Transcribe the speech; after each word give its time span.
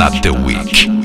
not 0.00 0.22
the 0.22 0.32
weak. 0.32 0.99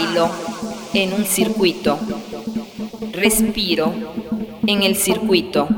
bailo 0.00 0.30
en 0.94 1.12
un 1.12 1.26
circuito. 1.26 1.98
Respiro 3.12 3.92
en 4.66 4.82
el 4.82 4.96
circuito. 4.96 5.68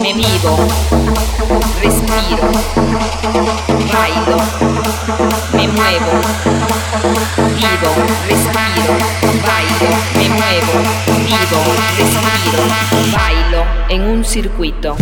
Me 0.00 0.12
miro, 0.12 0.56
respiro, 1.80 2.50
bailo, 3.92 4.36
me 5.52 5.68
muevo, 5.68 6.12
vivo, 7.54 7.90
respiro, 8.28 8.94
bailo, 9.46 9.88
me 10.16 10.28
muevo, 10.28 10.76
vivo, 11.24 11.60
respiro, 11.96 12.62
bailo 13.16 13.64
en 13.88 14.02
un 14.02 14.24
circuito. 14.24 14.96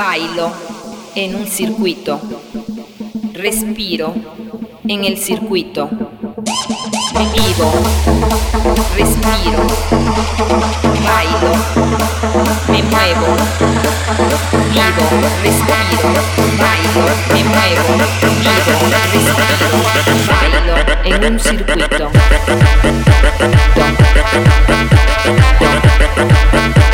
bailo 0.00 0.50
en 1.14 1.34
un 1.34 1.46
circuito, 1.46 2.18
respiro 3.34 4.14
en 4.88 5.04
el 5.04 5.18
circuito, 5.18 5.90
vivo, 7.34 7.70
respiro, 8.96 9.66
bailo, 11.04 11.52
me 12.68 12.82
muevo, 12.84 13.28
vivo, 14.72 15.04
respiro, 15.42 16.10
bailo, 16.62 17.04
me 17.34 17.42
muevo, 17.44 17.92
vivo, 18.40 18.72
respiro, 19.12 19.54
bailo 20.30 20.74
en 21.04 21.32
un 21.34 21.38
circuito. 21.38 22.04
Tom, 23.74 23.96
tom, 26.16 26.72
tom. 26.74 26.89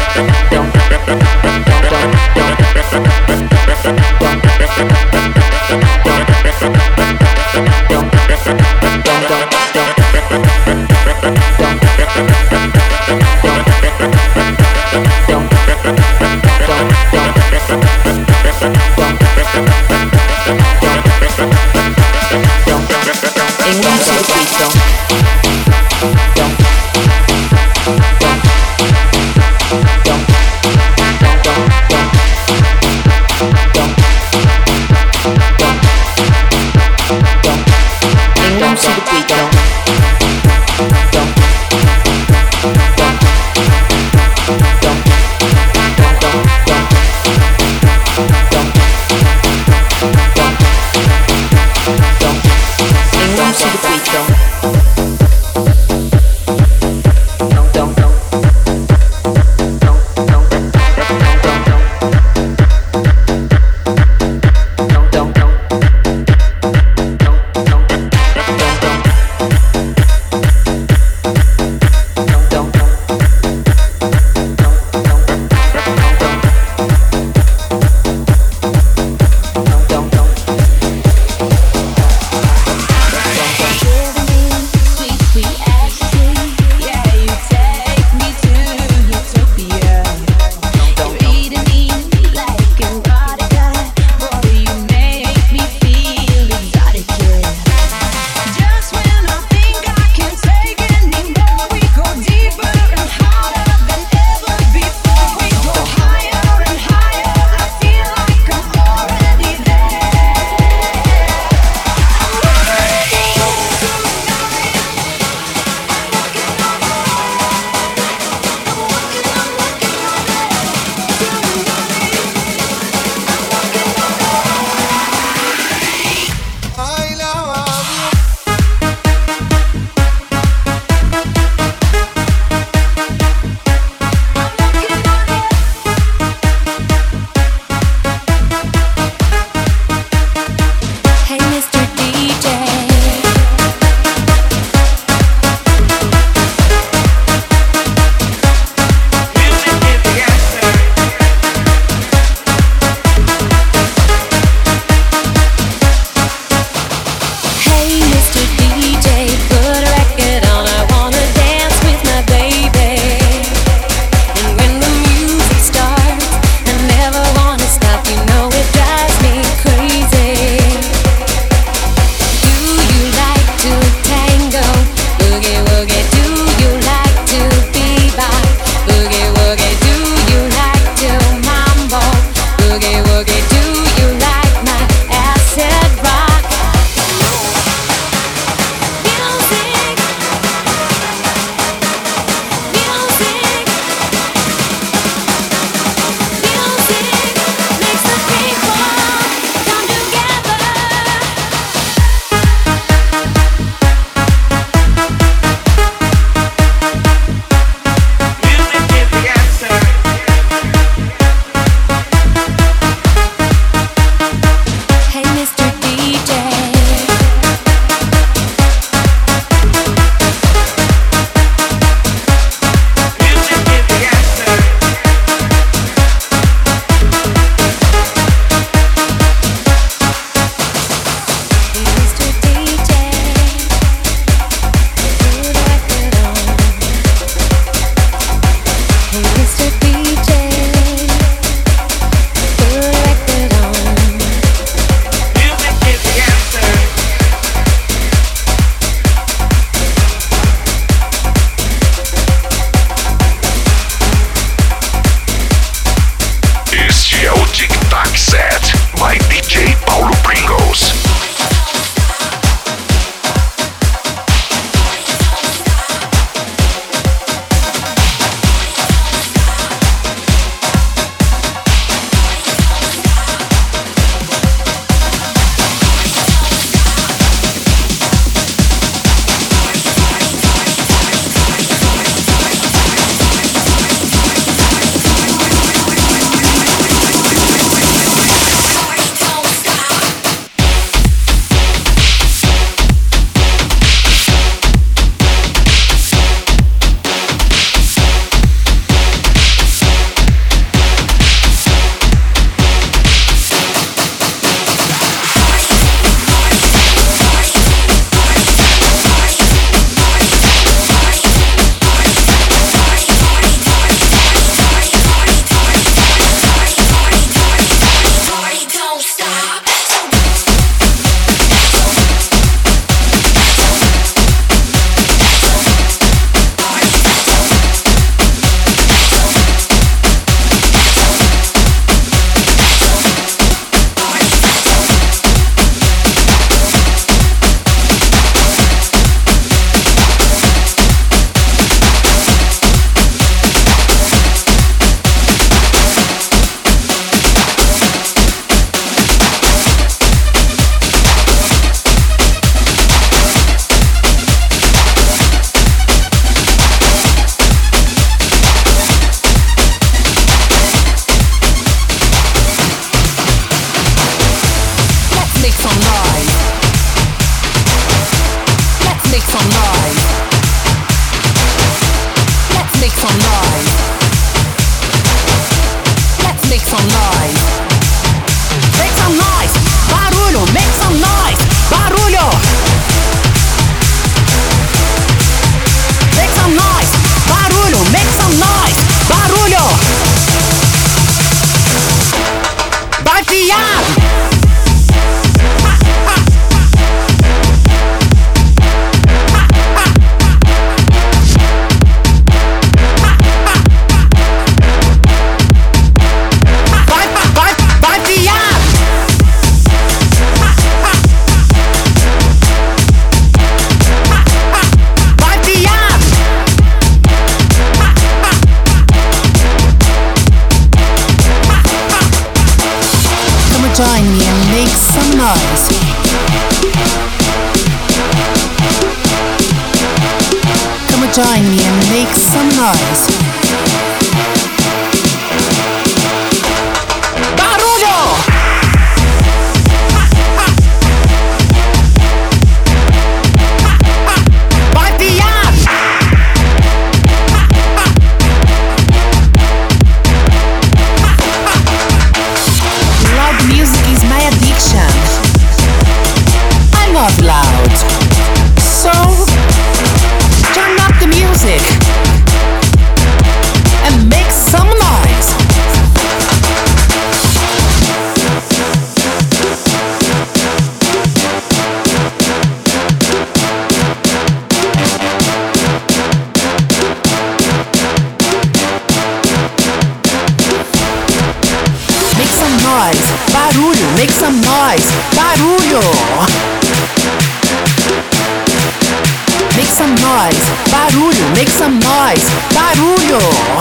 Make 491.37 491.49
some 491.49 491.79
noise. 491.79 492.25
Barulho. 492.57 493.56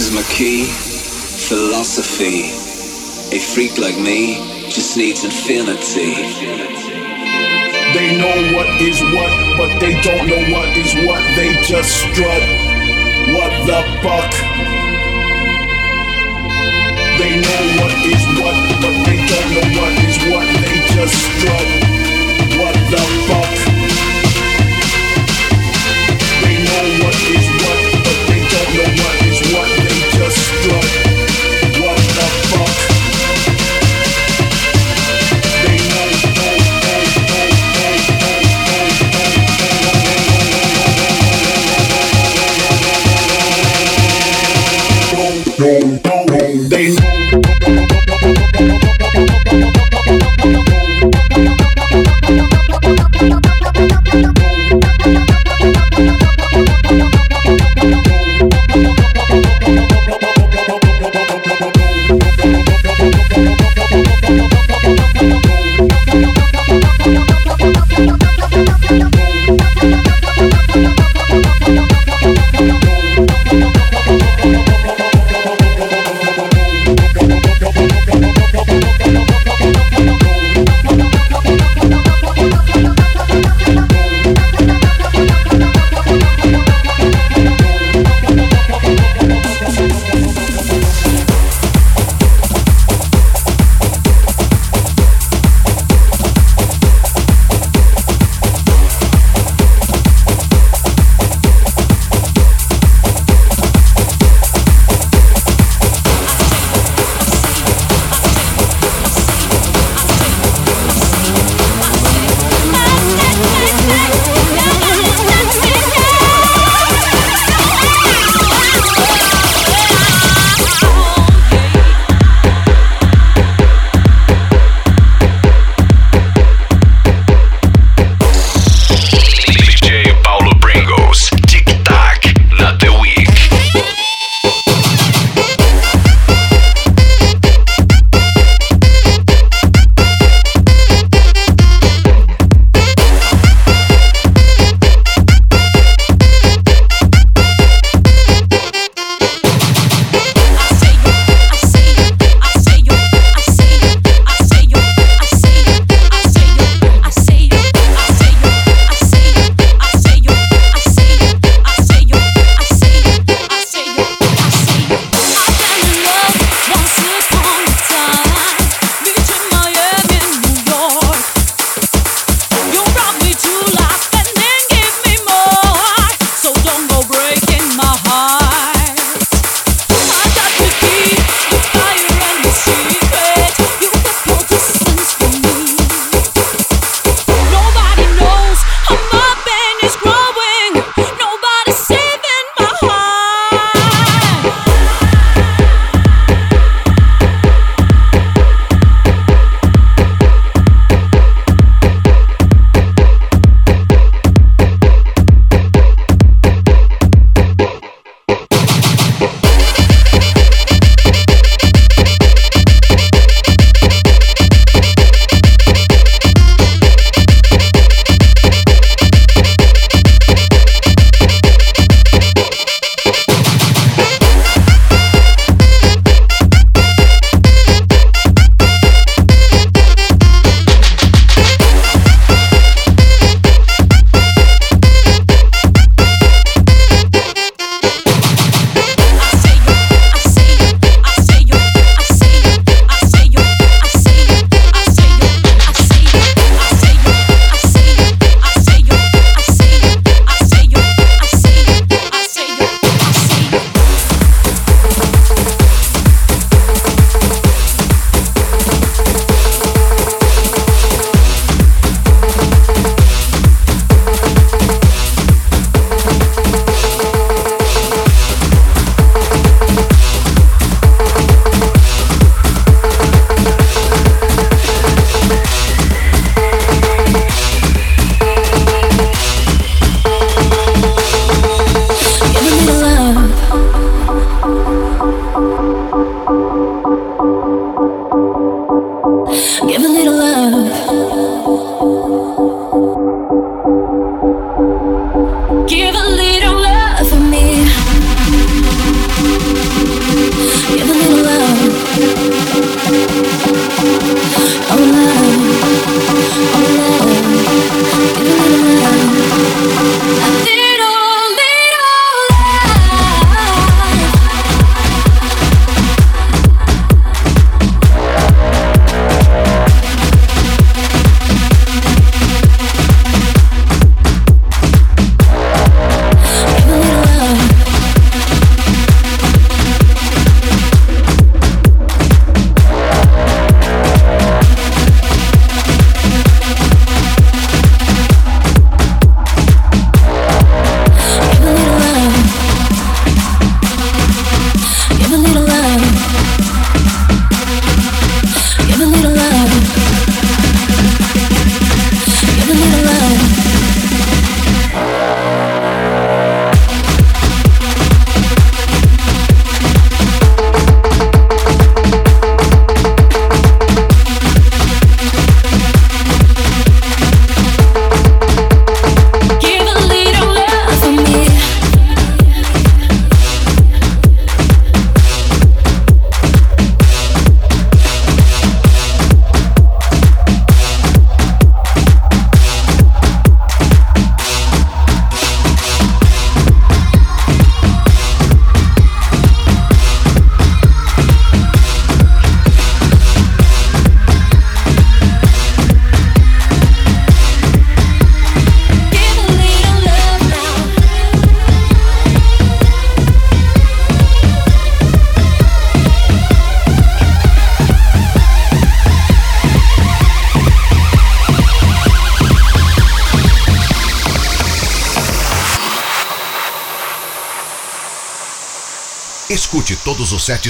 Here's 0.00 0.14
my 0.14 0.22
key, 0.32 0.64
philosophy. 0.64 2.48
A 3.36 3.38
freak 3.38 3.76
like 3.76 3.98
me 3.98 4.36
just 4.70 4.96
needs 4.96 5.24
infinity. 5.24 6.16
They 7.92 8.16
know 8.16 8.56
what 8.56 8.80
is 8.80 9.02
what, 9.12 9.58
but 9.58 9.78
they 9.78 9.92
don't 10.00 10.26
know 10.26 10.40
what 10.56 10.74
is 10.78 10.94
what. 11.04 11.20
They 11.36 11.52
just 11.60 11.92
strut. 12.00 12.40
What 13.36 13.52
the 13.68 13.84
fuck? 14.00 14.32
They 17.20 17.36
know 17.36 17.62
what 17.76 17.92
is 18.08 18.24
what, 18.40 18.56
but 18.80 18.96
they 19.04 19.20
don't 19.20 19.50
know 19.52 19.68
what 19.76 19.92
is 20.08 20.16
what. 20.32 20.48
They 20.64 20.80
just 20.96 21.16
strut. 21.28 21.68
What 22.56 22.76
the 22.88 23.04
fuck? 23.28 23.52
They 26.40 26.56
know 26.64 26.86
what 27.04 27.16
is 27.36 27.46
what, 27.60 27.79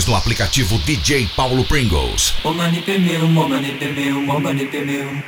sets 0.01 0.07
no 0.07 0.16
aplicativo 0.16 0.78
DJ 0.78 1.28
Paulo 1.36 1.64
Pringles. 1.64 2.34
O 2.44 2.53
mani 2.53 2.82
meu, 2.86 3.24
o 3.24 3.48
mani 3.48 3.72
meu, 3.94 4.18
o 4.18 4.40
mani 4.40 4.68
meu. 4.72 5.22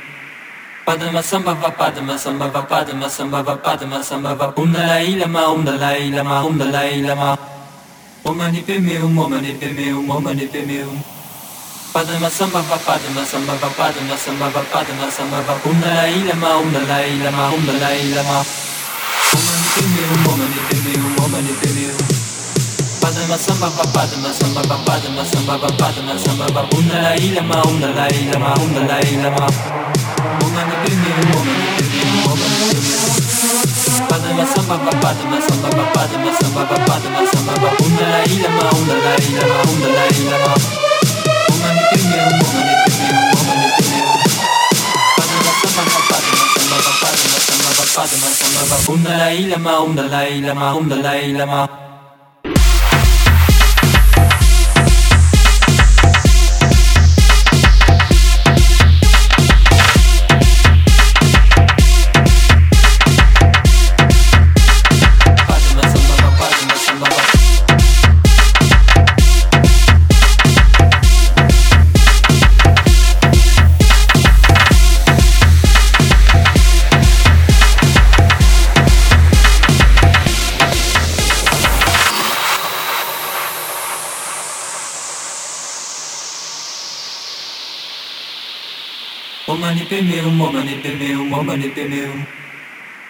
Padma 0.85 1.21
samba 1.21 1.53
va 1.53 1.71
padma 1.71 2.17
samba 2.17 2.47
va 2.47 2.63
padma 2.63 3.09
samba 3.09 3.41
va 3.41 3.57
padma 3.57 4.03
samba 4.03 4.33
va 4.35 4.53
um 4.57 4.71
dalai 4.71 5.15
lama 5.15 5.49
um 5.49 5.63
dalai 5.63 6.11
lama 6.11 6.43
um 6.45 6.57
dalai 6.57 7.01
lama. 7.01 7.37
O 8.23 8.33
mani 8.33 8.63
meu, 8.67 9.05
o 9.05 9.29
mani 9.29 9.53
meu, 9.53 9.99
o 9.99 10.21
mani 10.21 10.49
meu. 10.65 10.97
Padma 11.93 12.29
samba 12.29 12.61
va 12.61 12.77
padma 12.77 13.25
samba 13.25 13.53
va 13.55 13.69
padma 13.69 14.17
samba 14.17 14.49
va 14.49 14.61
padma 14.63 15.11
samba 15.11 15.41
va 15.41 15.53
um 15.65 15.81
lama 16.27 16.57
um 16.57 16.71
dalai 16.71 17.19
lama 17.23 17.49
um 17.49 17.65
dalai 17.65 18.13
lama. 18.13 18.45
O 19.33 19.37
mani 19.37 19.83
meu, 19.93 20.33
o 20.33 20.37
mani 20.37 20.55
meu, 20.83 20.99
o 20.99 20.99
mani 20.99 20.99
meu. 20.99 21.12
Padma 23.33 23.45
samba 23.49 23.69
pa 23.71 23.83
padma 23.89 24.29
samba 24.31 24.61
pa 24.61 24.77
padma 24.85 25.25
samba 25.25 25.57
pa 25.57 25.67
padma 25.73 26.13
samba 26.19 26.45
pa 26.53 26.61
Una 26.77 27.01
la 27.01 27.15
ila 27.17 27.41
ma 27.41 27.63
una 27.65 27.89
la 27.89 28.05
ila 28.13 28.37
ma 28.37 28.53
una 28.61 28.85
la 28.85 28.99
ila 29.09 29.29
ma 29.33 29.47
Una 30.45 30.61
ni 30.69 30.75
bimi 30.85 31.09
uma 31.33 31.41
ni 31.41 31.65
bimi 31.81 32.21
uma 32.29 32.45
ni 32.45 32.77
bimi 32.77 32.93
Padma 34.05 34.45
samba 34.53 34.77
pa 34.85 34.93
padma 35.01 35.41
samba 35.41 35.69
pa 35.73 35.83
padma 35.97 36.29
samba 36.37 36.61
pa 36.69 36.77
padma 36.85 37.25
samba 37.25 37.53
pa 37.57 37.69
Una 37.81 38.05
la 38.13 38.21
ila 38.21 38.49
ma 38.53 38.69
una 38.69 38.95
la 39.01 39.13
ila 39.17 39.45
ma 39.49 39.57
una 39.73 39.89
la 39.97 40.05
ila 40.13 40.37
ma 40.45 40.53
Una 41.57 41.69
ni 41.73 41.83
bimi 41.89 42.17
uma 42.37 42.59
ni 42.61 42.75
bimi 42.85 43.17
uma 43.33 43.53
ni 43.57 43.67
bimi 43.81 44.01
Padma 45.17 45.51
samba 45.57 45.83
pa 45.89 46.01
padma 46.05 46.45
samba 46.53 46.77
pa 46.85 46.93
padma 47.01 47.37
samba 47.49 47.69
pa 47.81 47.85
padma 47.97 48.29
samba 48.29 48.61
pa 48.69 48.77
Una 48.93 49.17
la 49.17 49.27
ila 49.33 49.57
ma 49.57 49.73
una 49.81 50.03
la 50.05 50.21
ila 50.29 50.53
ma 50.53 50.73
una 50.77 50.95
la 51.01 51.13
ila 51.17 51.45
ma 51.49 51.92
mani 90.73 90.81
pe 90.81 90.95
meu, 90.95 91.25
mo 91.25 91.43
mani 91.43 91.69
pe 91.69 91.87
meu. 91.87 92.11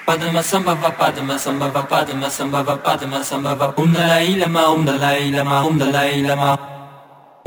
Padma 0.06 0.44
samba 0.44 0.76
va 0.76 0.92
padma 0.92 1.38
samba 1.38 1.70
va 1.70 1.84
padma 1.84 2.30
samba 2.30 2.64
va 2.64 2.78
padma 2.78 3.24
samba 3.24 3.74
um 3.78 3.94
dalai 3.94 4.36
lama 4.36 4.70
um 4.70 4.86
dalai 4.86 5.32
lama 5.32 5.66
um 5.66 5.78
dalai 5.78 6.22
lama. 6.22 6.60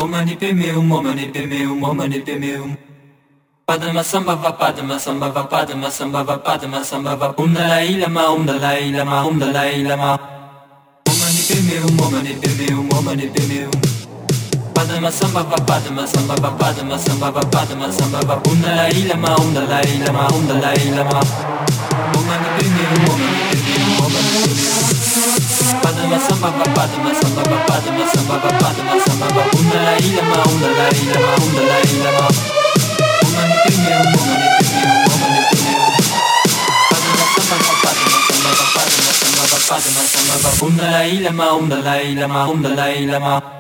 O 0.01 0.07
mani 0.07 0.37
pe 0.37 0.53
meu, 0.53 0.83
mo 0.83 1.03
mani 1.03 1.27
pe 1.29 1.47
meu, 1.47 1.75
mo 1.75 1.93
mani. 1.93 2.21
Padma 3.67 4.03
samba 4.03 4.35
va 4.37 4.53
padma 4.53 4.99
samba 4.99 5.29
va 5.29 5.43
padma 5.45 5.91
samba 5.91 6.23
va 6.25 6.39
padma 6.39 6.83
samba 6.85 7.35
um 7.39 7.53
dalai 7.53 8.01
lama 8.01 8.31
um 8.31 8.47
dalai 8.47 8.91
lama 8.93 9.27
um 9.27 9.39
dalai 9.39 9.83
lama. 9.83 10.19
O 11.09 11.13
mani 11.21 11.43
pe 11.49 11.61
meu, 11.69 11.87
mo 11.93 12.11
mani 12.11 12.35
pe 12.41 12.49
meu, 12.59 12.83
mo 12.83 13.03
mani 13.03 13.27
pe 13.29 13.43
meu. 13.49 13.96
Padma 14.77 15.11
samba 15.11 15.43
va 15.43 15.57
padma 15.57 16.07
samba 16.07 16.35
va 16.35 16.51
padma 16.51 16.99
samba 16.99 17.31
va 17.31 17.41
padma 17.55 17.91
samba 17.91 18.21
va 18.29 18.37
Bunda 18.45 18.75
la 18.75 18.89
ilama 18.91 19.35
unda 19.41 19.63
la 19.65 19.81
ilama 19.81 20.29
unda 20.37 20.55
la 20.61 20.73
ilama 20.75 21.21
Woman 22.13 22.43
dünge 22.59 22.85
woman 23.09 23.35
dünge 23.51 23.81
woman 23.97 24.27
dünge 24.37 24.69
Padma 25.83 26.19
samba 26.29 26.49
va 26.59 26.67
padma 26.77 27.11
samba 27.21 27.43
va 27.51 27.59
padma 27.69 28.05
samba 28.13 28.37
va 28.45 28.51
padma 28.61 28.95
samba 29.07 29.27
va 29.37 29.43
Bunda 29.53 29.79
la 29.87 29.95
ilama 29.97 30.39
unda 30.53 30.69
la 30.79 30.87
ilama 31.01 31.33
unda 31.47 31.63
la 31.71 31.79
ilama 31.95 32.25
Woman 33.25 33.51
dünge 33.65 33.95
woman 34.13 34.43
dünge 34.61 34.85
woman 35.09 35.35
dünge 35.51 35.75
Padma 36.93 37.25
samba 37.33 37.57
va 37.65 37.75
padma 37.85 38.19
samba 38.29 38.51
va 38.61 38.67
padma 38.77 39.13
samba 39.21 39.45
va 39.53 39.59
padma 39.69 40.03
samba 40.13 40.35
va 40.45 40.51
Bunda 40.61 40.87
la 40.95 41.03
ilama 41.17 41.47
unda 41.61 41.77
la 41.89 41.97
ilama 42.03 42.41
unda 42.53 42.69
la 42.77 42.89
ilama 42.93 43.56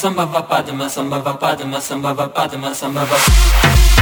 samba 0.00 0.24
va 0.24 0.40
padma 0.48 0.88
samba 0.88 1.18
va 1.18 1.34
padma 1.36 1.78
samba 1.78 2.14
va 2.14 2.26
padma 2.28 2.72
samba 2.74 3.04
va 3.04 3.99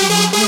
Thank 0.00 0.42
you. 0.42 0.47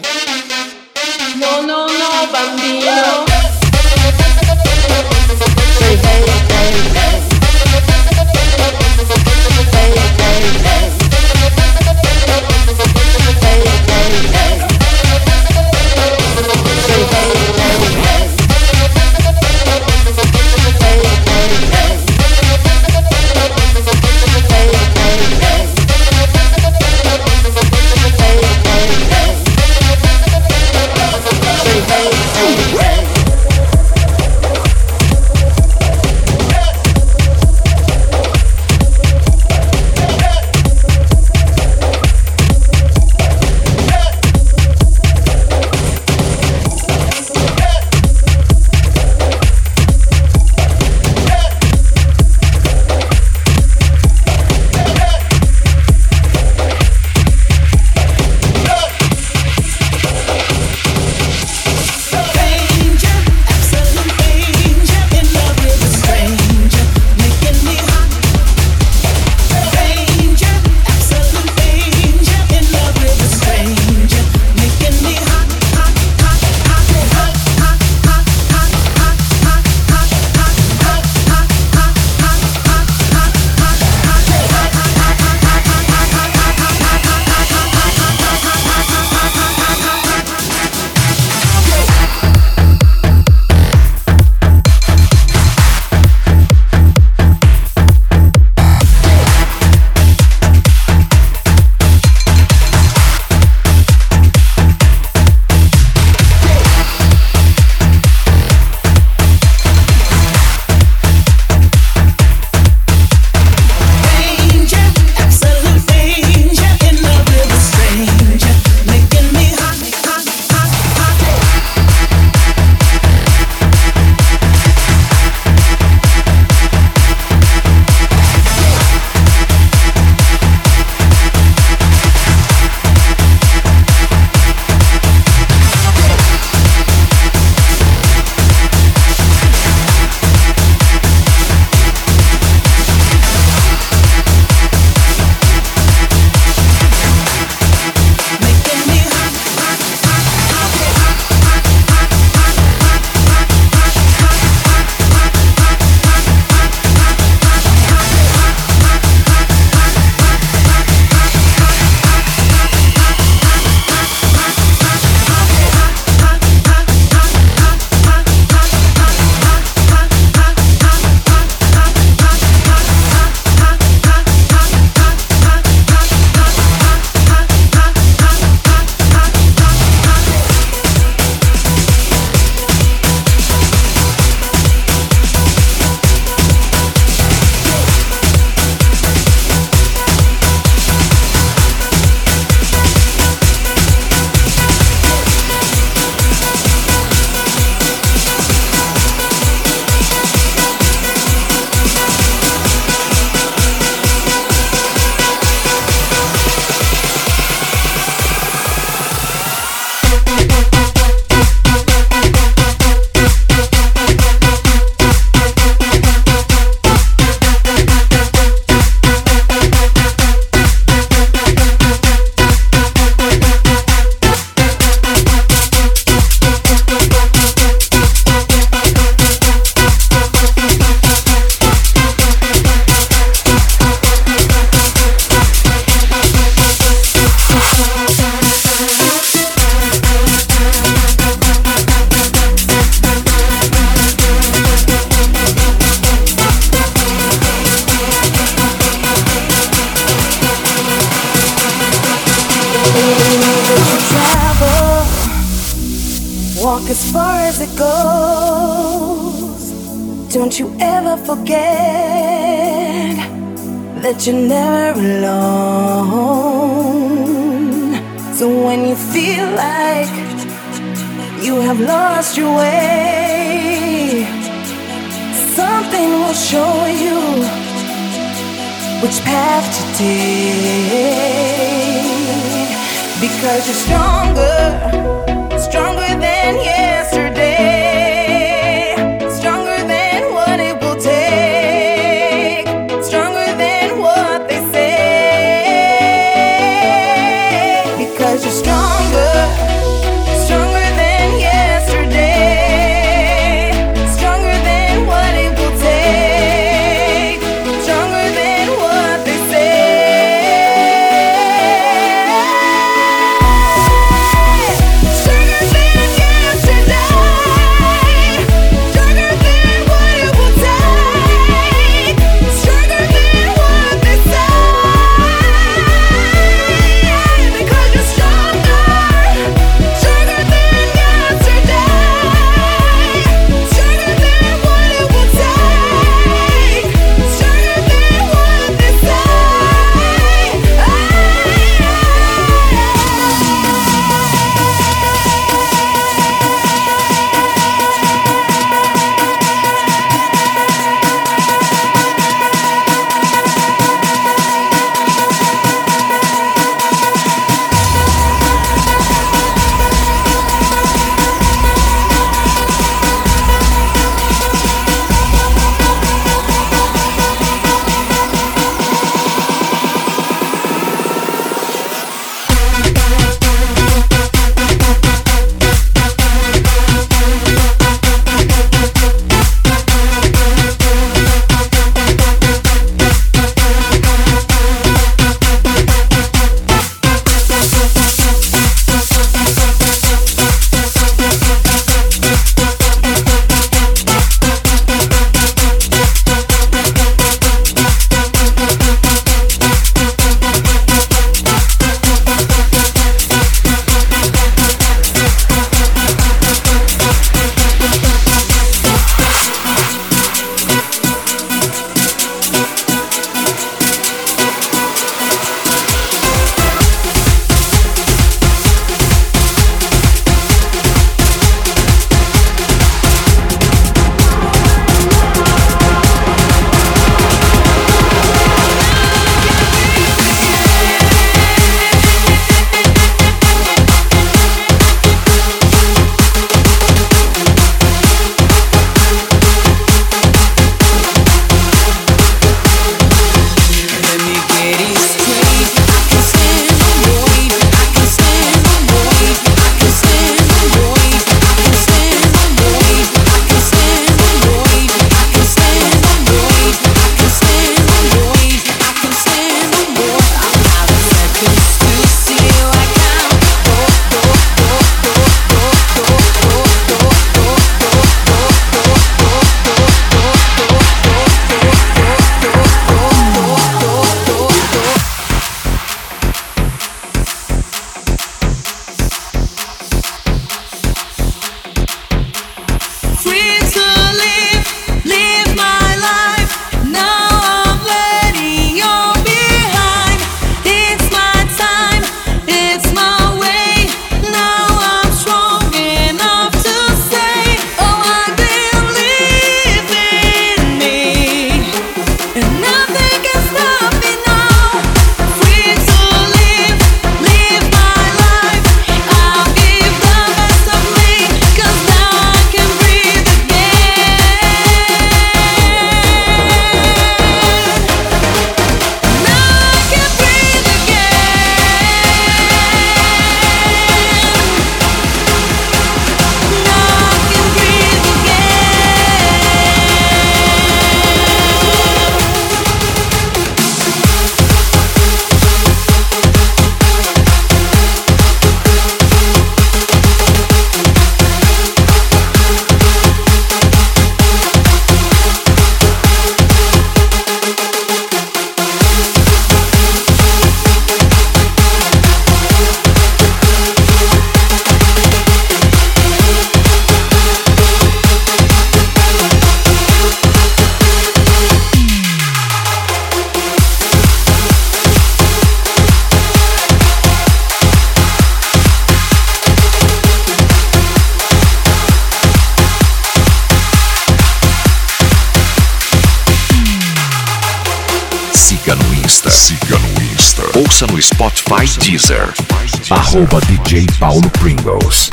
Paulo 584.11 584.29
Pringles. 584.31 585.09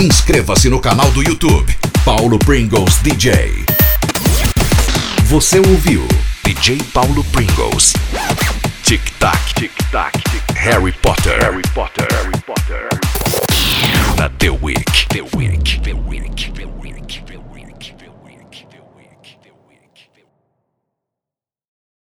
Inscreva-se 0.00 0.68
no 0.68 0.80
canal 0.80 1.08
do 1.12 1.22
YouTube. 1.22 1.72
Paulo 2.04 2.36
Pringles 2.36 2.96
DJ. 3.00 3.64
Você 5.26 5.60
ouviu 5.60 6.04
DJ 6.42 6.82
Paulo 6.92 7.22
Pringles. 7.30 7.92
Tic 8.82 9.08
Tac, 9.20 9.54
Tic 9.54 9.72
Tac, 9.92 10.20
Harry 10.56 10.92
Potter, 11.00 11.38
Harry 11.44 11.62
Potter, 11.72 12.08
Harry 12.10 12.42
Potter. 12.44 12.88
Na 14.18 14.28
The 14.36 14.50
Week, 14.50 15.06
The 15.10 15.22
Week. 15.36 15.41